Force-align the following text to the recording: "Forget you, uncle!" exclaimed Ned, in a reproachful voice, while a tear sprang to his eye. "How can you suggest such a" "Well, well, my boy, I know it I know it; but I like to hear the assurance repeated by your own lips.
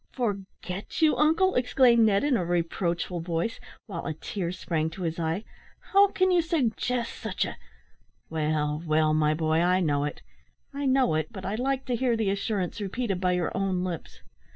"Forget 0.13 1.03
you, 1.03 1.15
uncle!" 1.15 1.53
exclaimed 1.53 2.07
Ned, 2.07 2.23
in 2.23 2.35
a 2.35 2.43
reproachful 2.43 3.19
voice, 3.19 3.59
while 3.85 4.07
a 4.07 4.15
tear 4.15 4.51
sprang 4.51 4.89
to 4.89 5.03
his 5.03 5.19
eye. 5.19 5.43
"How 5.93 6.07
can 6.07 6.31
you 6.31 6.41
suggest 6.41 7.13
such 7.13 7.45
a" 7.45 7.55
"Well, 8.31 8.81
well, 8.83 9.13
my 9.13 9.35
boy, 9.35 9.59
I 9.59 9.79
know 9.79 10.05
it 10.05 10.23
I 10.73 10.87
know 10.87 11.13
it; 11.13 11.31
but 11.31 11.45
I 11.45 11.53
like 11.53 11.85
to 11.85 11.95
hear 11.95 12.17
the 12.17 12.31
assurance 12.31 12.81
repeated 12.81 13.21
by 13.21 13.33
your 13.33 13.55
own 13.55 13.83
lips. 13.83 14.21